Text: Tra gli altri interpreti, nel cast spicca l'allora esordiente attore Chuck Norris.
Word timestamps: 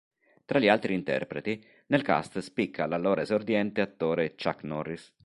Tra 0.45 0.57
gli 0.57 0.67
altri 0.67 0.95
interpreti, 0.95 1.63
nel 1.89 2.01
cast 2.01 2.39
spicca 2.39 2.87
l'allora 2.87 3.21
esordiente 3.21 3.81
attore 3.81 4.33
Chuck 4.33 4.63
Norris. 4.63 5.13